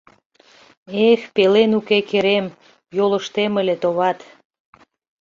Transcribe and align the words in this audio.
Эх, 1.09 1.21
пелен 1.35 1.71
уке 1.79 1.99
керем 2.09 2.45
Йолыштем 2.97 3.53
ыле, 3.61 3.75
товат 3.81 4.19